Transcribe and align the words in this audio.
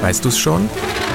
Weißt 0.00 0.24
du 0.24 0.28
es 0.28 0.38
schon? 0.38 0.68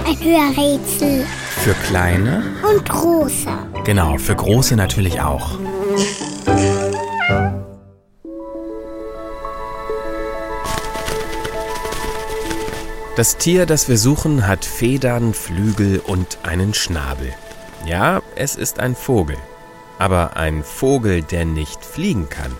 Ein 0.05 0.20
Hörrätsel. 0.20 1.25
Für 1.63 1.74
kleine? 1.86 2.44
Und 2.70 2.88
große. 2.88 3.50
Genau, 3.83 4.17
für 4.17 4.36
große 4.36 4.75
natürlich 4.75 5.21
auch. 5.21 5.57
Das 13.16 13.38
Tier, 13.38 13.66
das 13.66 13.89
wir 13.89 13.97
suchen, 13.97 14.47
hat 14.47 14.65
Federn, 14.65 15.36
Flügel 15.36 16.00
und 16.00 16.39
einen 16.41 16.73
Schnabel. 16.73 17.31
Ja, 17.86 18.21
es 18.36 18.55
ist 18.55 18.79
ein 18.79 18.95
Vogel. 18.95 19.38
Aber 20.00 20.36
ein 20.36 20.63
Vogel, 20.63 21.21
der 21.21 21.45
nicht 21.45 21.86
fliegen 21.86 22.27
kann. 22.29 22.52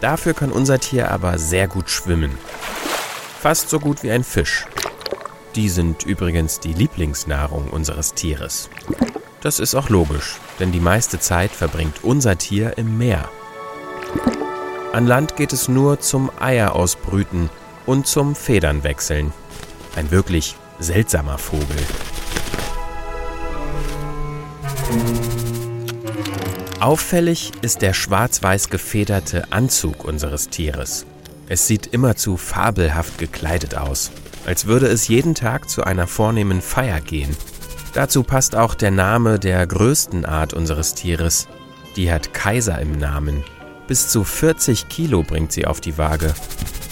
Dafür 0.00 0.34
kann 0.34 0.52
unser 0.52 0.78
Tier 0.78 1.10
aber 1.10 1.38
sehr 1.38 1.66
gut 1.66 1.88
schwimmen. 1.88 2.36
Fast 3.40 3.70
so 3.70 3.80
gut 3.80 4.02
wie 4.02 4.10
ein 4.10 4.22
Fisch. 4.22 4.66
Die 5.54 5.70
sind 5.70 6.04
übrigens 6.04 6.60
die 6.60 6.74
Lieblingsnahrung 6.74 7.70
unseres 7.70 8.12
Tieres. 8.12 8.68
Das 9.40 9.60
ist 9.60 9.74
auch 9.74 9.88
logisch, 9.88 10.36
denn 10.58 10.72
die 10.72 10.78
meiste 10.78 11.18
Zeit 11.18 11.50
verbringt 11.50 12.04
unser 12.04 12.36
Tier 12.36 12.76
im 12.76 12.98
Meer. 12.98 13.30
An 14.92 15.06
Land 15.06 15.36
geht 15.36 15.54
es 15.54 15.68
nur 15.68 16.00
zum 16.00 16.30
Eier 16.38 16.76
ausbrüten 16.76 17.48
und 17.86 18.06
zum 18.06 18.34
Federn 18.34 18.84
wechseln. 18.84 19.32
Ein 19.96 20.10
wirklich 20.10 20.54
seltsamer 20.78 21.38
Vogel. 21.38 21.78
Auffällig 26.78 27.52
ist 27.62 27.80
der 27.80 27.94
schwarz-weiß 27.94 28.68
gefederte 28.68 29.50
Anzug 29.50 30.04
unseres 30.04 30.50
Tieres. 30.50 31.06
Es 31.50 31.66
sieht 31.66 31.88
immerzu 31.88 32.36
fabelhaft 32.36 33.18
gekleidet 33.18 33.74
aus, 33.74 34.12
als 34.46 34.66
würde 34.66 34.86
es 34.86 35.08
jeden 35.08 35.34
Tag 35.34 35.68
zu 35.68 35.82
einer 35.82 36.06
vornehmen 36.06 36.62
Feier 36.62 37.00
gehen. 37.00 37.36
Dazu 37.92 38.22
passt 38.22 38.54
auch 38.54 38.76
der 38.76 38.92
Name 38.92 39.40
der 39.40 39.66
größten 39.66 40.24
Art 40.24 40.54
unseres 40.54 40.94
Tieres. 40.94 41.48
Die 41.96 42.12
hat 42.12 42.32
Kaiser 42.32 42.78
im 42.78 42.92
Namen. 42.92 43.42
Bis 43.88 44.10
zu 44.10 44.22
40 44.22 44.88
Kilo 44.88 45.24
bringt 45.24 45.50
sie 45.50 45.66
auf 45.66 45.80
die 45.80 45.98
Waage. 45.98 46.32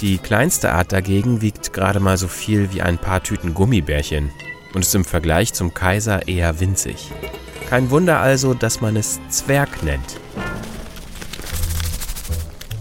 Die 0.00 0.19
kleinste 0.19 0.72
Art 0.72 0.91
dagegen 0.91 1.41
wiegt 1.41 1.72
gerade 1.72 2.00
mal 2.00 2.17
so 2.17 2.27
viel 2.27 2.72
wie 2.72 2.83
ein 2.83 2.98
paar 2.98 3.22
Tüten 3.22 3.55
Gummibärchen 3.55 4.33
und 4.75 4.81
ist 4.81 4.95
im 4.97 5.05
Vergleich 5.05 5.53
zum 5.55 5.72
Kaiser 5.72 6.27
eher 6.27 6.59
winzig. 6.59 7.12
Kein 7.70 7.93
Wunder 7.93 8.19
also, 8.19 8.55
dass 8.55 8.81
man 8.81 8.97
es 8.97 9.20
Zwerg 9.28 9.84
nennt. 9.84 10.19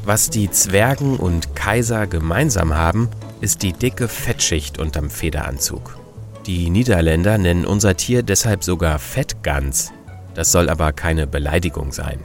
Was 0.07 0.29
die 0.29 0.49
Zwergen 0.49 1.17
und 1.17 1.55
Kaiser 1.55 2.07
gemeinsam 2.07 2.73
haben, 2.73 3.09
ist 3.41 3.61
die 3.61 3.73
dicke 3.73 4.07
Fettschicht 4.07 4.79
unterm 4.79 5.09
Federanzug. 5.09 5.99
Die 6.47 6.69
Niederländer 6.69 7.37
nennen 7.37 7.65
unser 7.65 7.95
Tier 7.95 8.23
deshalb 8.23 8.63
sogar 8.63 8.97
Fettgans. 8.97 9.91
Das 10.33 10.51
soll 10.51 10.69
aber 10.69 10.93
keine 10.93 11.27
Beleidigung 11.27 11.91
sein. 11.91 12.19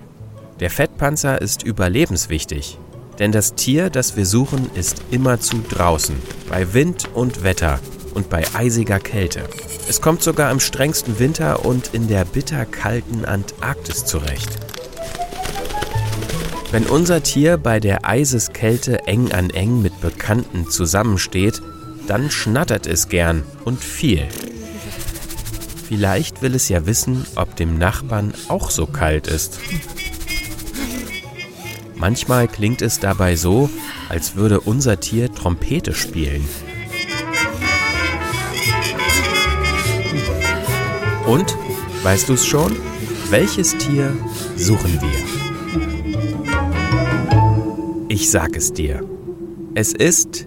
Der 0.60 0.70
Fettpanzer 0.70 1.42
ist 1.42 1.64
überlebenswichtig 1.64 2.78
denn 3.18 3.32
das 3.32 3.54
Tier, 3.54 3.90
das 3.90 4.16
wir 4.16 4.26
suchen, 4.26 4.70
ist 4.74 5.02
immerzu 5.10 5.62
draußen, 5.68 6.16
bei 6.48 6.74
Wind 6.74 7.08
und 7.14 7.44
Wetter 7.44 7.78
und 8.14 8.28
bei 8.28 8.44
eisiger 8.54 8.98
Kälte. 8.98 9.42
Es 9.88 10.00
kommt 10.00 10.22
sogar 10.22 10.50
im 10.50 10.60
strengsten 10.60 11.18
Winter 11.18 11.64
und 11.64 11.94
in 11.94 12.08
der 12.08 12.24
bitterkalten 12.24 13.24
Antarktis 13.24 14.04
zurecht. 14.04 14.71
Wenn 16.72 16.86
unser 16.86 17.22
Tier 17.22 17.58
bei 17.58 17.80
der 17.80 18.08
Eiseskälte 18.08 19.06
eng 19.06 19.30
an 19.30 19.50
eng 19.50 19.82
mit 19.82 20.00
Bekannten 20.00 20.70
zusammensteht, 20.70 21.60
dann 22.06 22.30
schnattert 22.30 22.86
es 22.86 23.10
gern 23.10 23.42
und 23.66 23.84
viel. 23.84 24.26
Vielleicht 25.86 26.40
will 26.40 26.54
es 26.54 26.70
ja 26.70 26.86
wissen, 26.86 27.26
ob 27.36 27.56
dem 27.56 27.76
Nachbarn 27.76 28.32
auch 28.48 28.70
so 28.70 28.86
kalt 28.86 29.26
ist. 29.26 29.60
Manchmal 31.94 32.48
klingt 32.48 32.80
es 32.80 32.98
dabei 32.98 33.36
so, 33.36 33.68
als 34.08 34.34
würde 34.36 34.58
unser 34.58 34.98
Tier 34.98 35.30
Trompete 35.30 35.92
spielen. 35.92 36.48
Und, 41.26 41.54
weißt 42.02 42.30
du 42.30 42.32
es 42.32 42.46
schon? 42.46 42.74
Welches 43.28 43.76
Tier 43.76 44.16
suchen 44.56 44.98
wir? 45.02 45.41
Ich 48.14 48.30
sag 48.30 48.56
es 48.56 48.74
dir. 48.74 49.00
Es 49.74 49.94
ist 49.94 50.46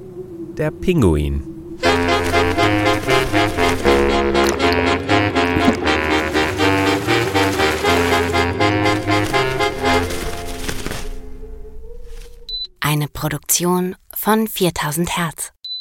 der 0.55 0.69
Pinguin. 0.69 1.41
Eine 12.79 13.07
Produktion 13.07 13.95
von 14.13 14.47
4000 14.47 15.17
Hertz. 15.17 15.54